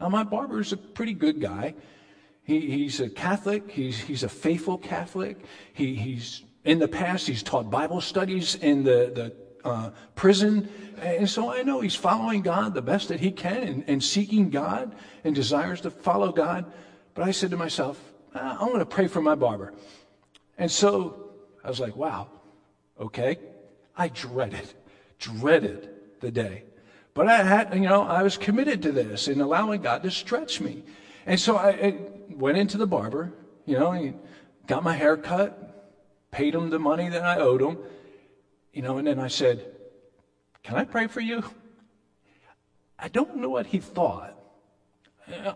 [0.00, 1.74] Now, my barber is a pretty good guy.
[2.44, 3.70] He, he's a Catholic.
[3.70, 5.44] He's, he's a faithful Catholic.
[5.72, 10.68] He, he's in the past, he's taught Bible studies in the, the uh, prison.
[11.00, 14.50] And so I know he's following God the best that he can and, and seeking
[14.50, 14.94] God
[15.24, 16.70] and desires to follow God.
[17.14, 18.00] But I said to myself,
[18.34, 19.72] ah, I'm going to pray for my barber.
[20.58, 21.30] And so
[21.64, 22.28] I was like, wow,
[22.98, 23.38] okay.
[23.96, 24.72] I dreaded,
[25.18, 26.64] dreaded the day.
[27.14, 30.60] But I had, you know, I was committed to this and allowing God to stretch
[30.60, 30.84] me.
[31.26, 31.98] And so I, I
[32.30, 33.32] went into the barber,
[33.66, 34.14] you know,
[34.66, 35.66] got my hair cut,
[36.30, 37.78] paid him the money that I owed him.
[38.72, 39.70] You know, and then I said,
[40.62, 41.42] Can I pray for you?
[42.98, 44.36] I don't know what he thought.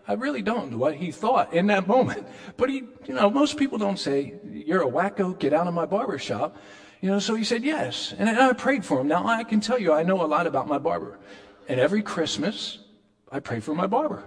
[0.06, 2.26] I really don't know what he thought in that moment.
[2.56, 5.86] But he, you know, most people don't say, You're a wacko, get out of my
[5.86, 6.56] barber shop.
[7.00, 8.14] You know, so he said yes.
[8.16, 9.08] And I prayed for him.
[9.08, 11.18] Now I can tell you, I know a lot about my barber.
[11.68, 12.78] And every Christmas,
[13.30, 14.26] I pray for my barber.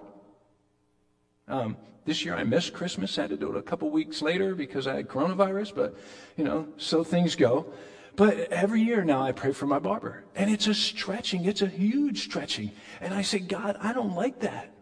[1.47, 3.17] Um, this year I missed Christmas.
[3.17, 5.97] I had to do it a couple weeks later because I had coronavirus, but,
[6.35, 7.73] you know, so things go.
[8.17, 10.25] But every year now I pray for my barber.
[10.35, 12.71] And it's a stretching, it's a huge stretching.
[12.99, 14.73] And I say, God, I don't like that.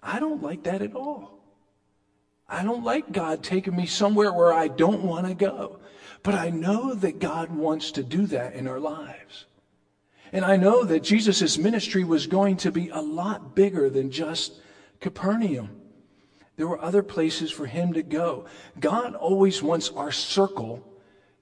[0.00, 1.40] I don't like that at all.
[2.48, 5.80] I don't like God taking me somewhere where I don't want to go.
[6.22, 9.46] But I know that God wants to do that in our lives.
[10.32, 14.60] And I know that Jesus' ministry was going to be a lot bigger than just
[15.00, 15.80] Capernaum.
[16.56, 18.44] There were other places for him to go.
[18.78, 20.86] God always wants our circle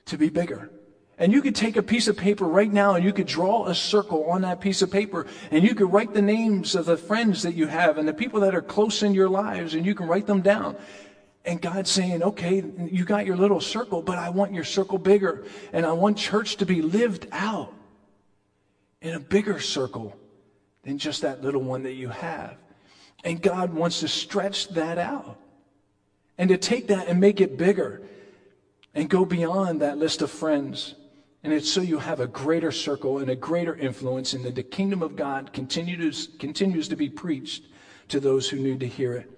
[0.07, 0.70] to be bigger.
[1.22, 3.76] And you could take a piece of paper right now and you could draw a
[3.76, 7.44] circle on that piece of paper and you could write the names of the friends
[7.44, 10.08] that you have and the people that are close in your lives and you can
[10.08, 10.76] write them down.
[11.44, 15.44] And God's saying, okay, you got your little circle, but I want your circle bigger.
[15.72, 17.72] And I want church to be lived out
[19.00, 20.16] in a bigger circle
[20.82, 22.56] than just that little one that you have.
[23.22, 25.38] And God wants to stretch that out
[26.37, 28.02] and to take that and make it bigger
[28.92, 30.96] and go beyond that list of friends
[31.42, 34.62] and it's so you have a greater circle and a greater influence, and that the
[34.62, 37.64] kingdom of God continues, continues to be preached
[38.09, 39.28] to those who need to hear it.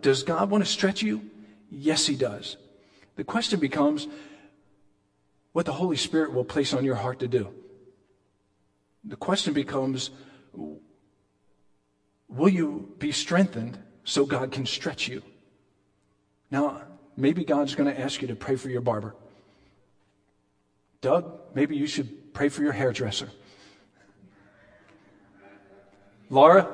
[0.00, 1.22] Does God want to stretch you?
[1.70, 2.56] Yes, He does.
[3.16, 4.06] The question becomes
[5.52, 7.50] what the Holy Spirit will place on your heart to do.
[9.04, 10.10] The question becomes
[12.28, 15.22] will you be strengthened so God can stretch you?
[16.50, 16.82] Now,
[17.16, 19.14] maybe God's going to ask you to pray for your barber.
[21.00, 23.30] Doug, maybe you should pray for your hairdresser.
[26.28, 26.68] Laura,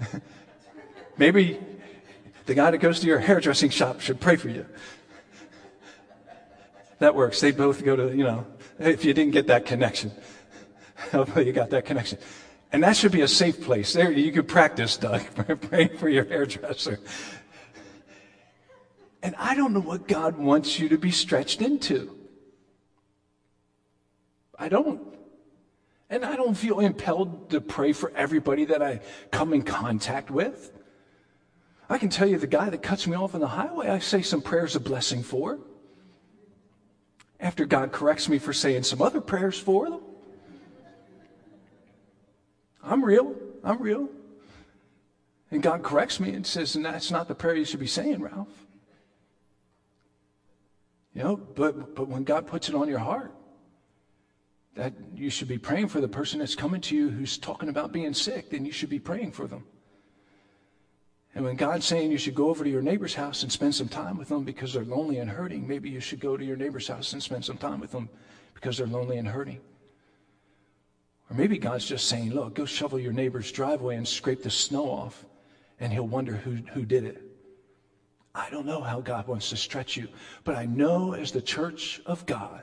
[1.16, 1.58] maybe
[2.46, 4.66] the guy that goes to your hairdressing shop should pray for you.
[6.98, 7.40] That works.
[7.40, 8.46] They both go to, you know,
[8.78, 10.12] if you didn't get that connection,
[11.12, 12.18] hopefully you got that connection.
[12.72, 13.92] And that should be a safe place.
[13.92, 15.22] There, you could practice, Doug,
[15.60, 16.98] praying for your hairdresser.
[19.22, 22.15] And I don't know what God wants you to be stretched into.
[24.58, 25.00] I don't.
[26.08, 29.00] And I don't feel impelled to pray for everybody that I
[29.30, 30.72] come in contact with.
[31.88, 34.22] I can tell you the guy that cuts me off on the highway, I say
[34.22, 35.58] some prayers of blessing for.
[37.38, 40.00] After God corrects me for saying some other prayers for them.
[42.82, 43.34] I'm real.
[43.62, 44.08] I'm real.
[45.50, 48.20] And God corrects me and says, and that's not the prayer you should be saying,
[48.20, 48.66] Ralph.
[51.14, 53.32] You know, but, but when God puts it on your heart,
[54.76, 57.92] that you should be praying for the person that's coming to you who's talking about
[57.92, 59.64] being sick, then you should be praying for them.
[61.34, 63.88] And when God's saying you should go over to your neighbor's house and spend some
[63.88, 66.88] time with them because they're lonely and hurting, maybe you should go to your neighbor's
[66.88, 68.08] house and spend some time with them
[68.54, 69.60] because they're lonely and hurting.
[71.30, 74.88] Or maybe God's just saying, look, go shovel your neighbor's driveway and scrape the snow
[74.88, 75.24] off,
[75.80, 77.22] and he'll wonder who, who did it.
[78.34, 80.08] I don't know how God wants to stretch you,
[80.44, 82.62] but I know as the church of God,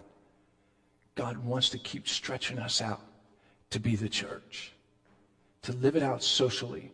[1.15, 3.01] God wants to keep stretching us out
[3.69, 4.73] to be the church,
[5.63, 6.91] to live it out socially,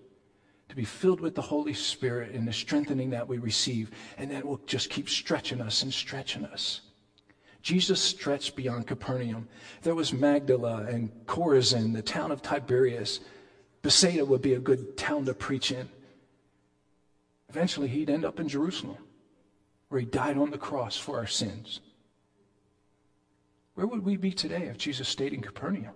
[0.69, 4.45] to be filled with the Holy Spirit and the strengthening that we receive, and that
[4.45, 6.81] will just keep stretching us and stretching us.
[7.61, 9.47] Jesus stretched beyond Capernaum.
[9.81, 13.19] There was Magdala and Chorazin, the town of Tiberias.
[13.81, 15.89] Bethsaida would be a good town to preach in.
[17.49, 18.97] Eventually, he'd end up in Jerusalem,
[19.89, 21.79] where he died on the cross for our sins.
[23.75, 25.93] Where would we be today if Jesus stayed in Capernaum?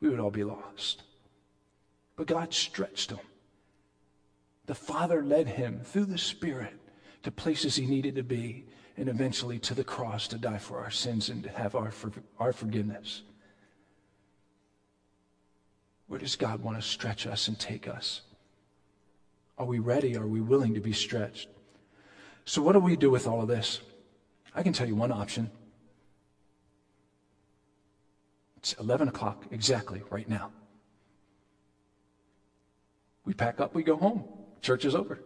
[0.00, 1.02] We would all be lost.
[2.16, 3.20] But God stretched him.
[4.66, 6.74] The Father led him through the Spirit
[7.22, 8.66] to places he needed to be
[8.96, 11.92] and eventually to the cross to die for our sins and to have our,
[12.38, 13.22] our forgiveness.
[16.08, 18.22] Where does God want to stretch us and take us?
[19.56, 20.16] Are we ready?
[20.16, 21.48] Are we willing to be stretched?
[22.44, 23.80] So, what do we do with all of this?
[24.54, 25.50] I can tell you one option.
[28.70, 30.50] It's 11 o'clock exactly right now.
[33.24, 34.24] We pack up, we go home.
[34.60, 35.18] Church is over.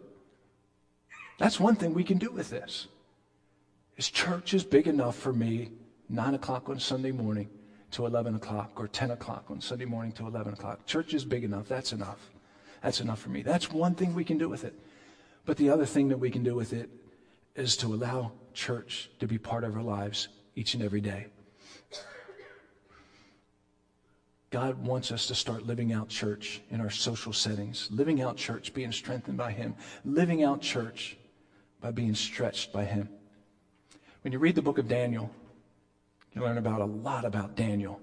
[1.41, 2.87] That's one thing we can do with this.
[3.97, 5.73] Is church is big enough for me,
[6.09, 7.49] 9 o'clock on Sunday morning
[7.91, 10.87] to 11 o'clock, or 10 o'clock on Sunday morning to 11 o'clock.
[10.87, 11.67] Church is big enough.
[11.67, 12.31] That's enough.
[12.81, 13.43] That's enough for me.
[13.43, 14.75] That's one thing we can do with it.
[15.47, 16.89] But the other thing that we can do with it
[17.57, 21.27] is to allow church to be part of our lives each and every day.
[24.53, 28.75] God wants us to start living out church in our social settings, living out church,
[28.75, 29.75] being strengthened by Him,
[30.05, 31.17] living out church
[31.81, 33.09] by being stretched by Him.
[34.21, 35.31] When you read the book of Daniel,
[36.35, 37.99] you learn about a lot about Daniel.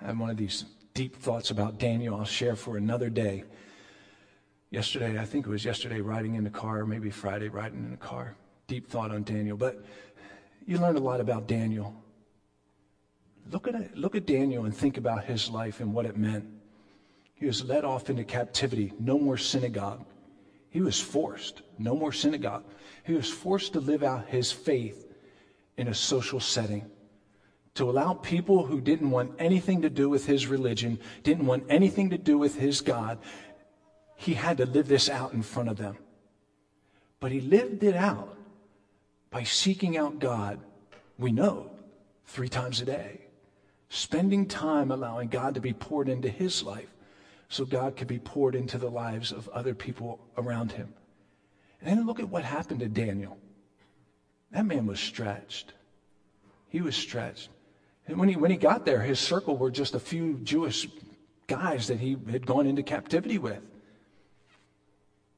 [0.00, 0.64] I have one of these
[0.94, 3.44] deep thoughts about Daniel I'll share for another day.
[4.70, 7.98] Yesterday, I think it was yesterday, riding in the car, maybe Friday, riding in the
[7.98, 8.34] car.
[8.66, 9.58] Deep thought on Daniel.
[9.58, 9.84] But
[10.66, 11.94] you learn a lot about Daniel.
[13.50, 16.44] Look at, look at Daniel and think about his life and what it meant.
[17.34, 20.04] He was led off into captivity, no more synagogue.
[20.70, 22.64] He was forced, no more synagogue.
[23.04, 25.06] He was forced to live out his faith
[25.76, 26.90] in a social setting
[27.78, 32.10] to allow people who didn't want anything to do with his religion, didn't want anything
[32.10, 33.18] to do with his God,
[34.16, 35.96] he had to live this out in front of them.
[37.20, 38.36] But he lived it out
[39.30, 40.58] by seeking out God,
[41.18, 41.70] we know,
[42.26, 43.27] three times a day.
[43.88, 46.88] Spending time allowing God to be poured into his life
[47.48, 50.92] so God could be poured into the lives of other people around him.
[51.80, 53.38] And then look at what happened to Daniel.
[54.50, 55.72] That man was stretched.
[56.68, 57.48] He was stretched.
[58.06, 60.88] And when he, when he got there, his circle were just a few Jewish
[61.46, 63.62] guys that he had gone into captivity with.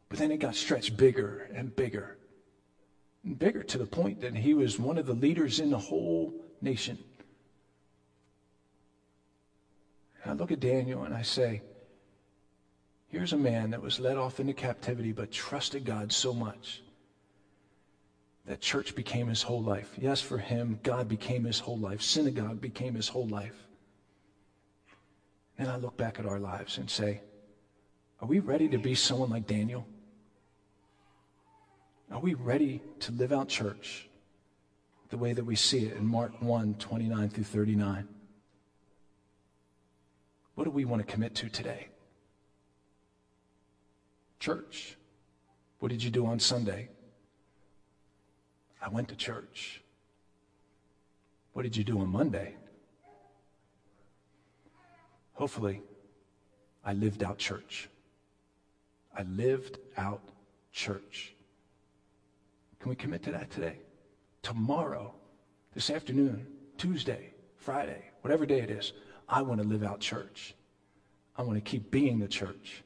[0.08, 2.16] But then it got stretched bigger and bigger
[3.24, 6.34] and bigger to the point that he was one of the leaders in the whole
[6.60, 6.98] nation.
[10.22, 11.62] And I look at Daniel and I say,
[13.08, 16.82] here's a man that was led off into captivity but trusted God so much
[18.46, 19.94] that church became his whole life.
[19.98, 22.02] Yes, for him, God became his whole life.
[22.02, 23.66] Synagogue became his whole life.
[25.58, 27.20] And I look back at our lives and say,
[28.20, 29.86] are we ready to be someone like Daniel?
[32.10, 34.08] Are we ready to live out church
[35.10, 38.08] the way that we see it in Mark 1 29 through 39?
[40.60, 41.88] What do we want to commit to today?
[44.38, 44.98] Church.
[45.78, 46.90] What did you do on Sunday?
[48.82, 49.82] I went to church.
[51.54, 52.56] What did you do on Monday?
[55.32, 55.80] Hopefully,
[56.84, 57.88] I lived out church.
[59.16, 60.20] I lived out
[60.72, 61.34] church.
[62.80, 63.78] Can we commit to that today?
[64.42, 65.14] Tomorrow,
[65.72, 66.46] this afternoon,
[66.76, 68.92] Tuesday, Friday, whatever day it is,
[69.30, 70.54] I want to live out church.
[71.36, 72.82] I want to keep being the church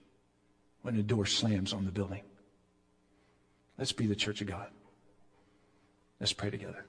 [0.82, 2.22] when the door slams on the building.
[3.78, 4.68] Let's be the church of God.
[6.20, 6.84] Let's pray together.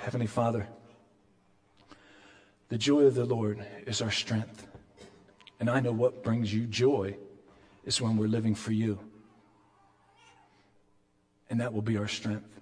[0.00, 0.68] Heavenly Father,
[2.68, 4.66] the joy of the Lord is our strength.
[5.58, 7.16] And I know what brings you joy
[7.84, 9.00] is when we're living for you.
[11.50, 12.60] And that will be our strength.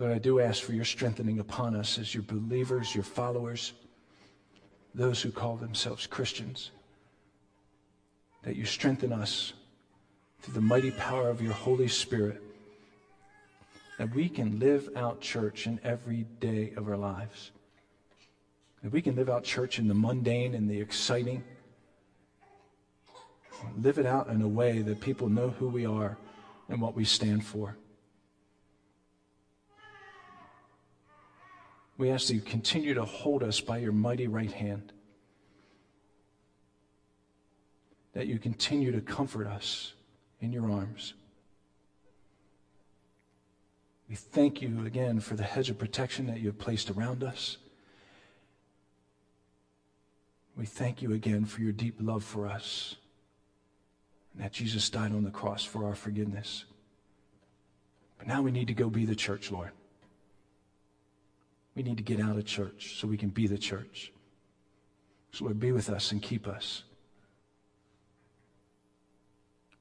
[0.00, 3.74] Lord, I do ask for your strengthening upon us as your believers, your followers,
[4.94, 6.70] those who call themselves Christians,
[8.42, 9.52] that you strengthen us
[10.40, 12.42] through the mighty power of your Holy Spirit,
[13.98, 17.50] that we can live out church in every day of our lives.
[18.82, 21.44] That we can live out church in the mundane and the exciting,
[23.76, 26.16] live it out in a way that people know who we are
[26.70, 27.76] and what we stand for.
[32.00, 34.90] We ask that you continue to hold us by your mighty right hand,
[38.14, 39.92] that you continue to comfort us
[40.40, 41.12] in your arms.
[44.08, 47.58] We thank you again for the hedge of protection that you have placed around us.
[50.56, 52.96] We thank you again for your deep love for us
[54.32, 56.64] and that Jesus died on the cross for our forgiveness.
[58.16, 59.72] But now we need to go be the church, Lord.
[61.80, 64.12] We need to get out of church so we can be the church.
[65.32, 66.82] So, Lord, be with us and keep us.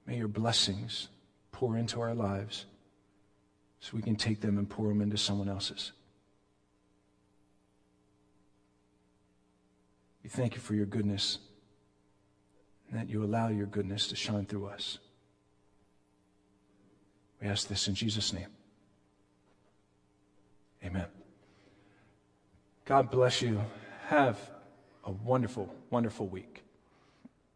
[0.08, 1.10] May your blessings
[1.52, 2.68] pour into our lives
[3.82, 5.92] so we can take them and pour them into someone else's.
[10.24, 11.40] We thank you for your goodness
[12.90, 15.00] and that you allow your goodness to shine through us.
[17.42, 18.48] We ask this in Jesus' name.
[20.82, 21.19] Amen.
[22.90, 23.62] God bless you.
[24.08, 24.40] Have
[25.04, 26.64] a wonderful, wonderful week.